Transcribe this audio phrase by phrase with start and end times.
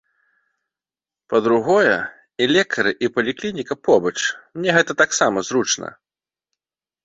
[1.33, 1.91] Па-другое,
[2.43, 4.17] і лекары, і паліклініка побач,
[4.59, 5.95] мне гэта таксама зручна.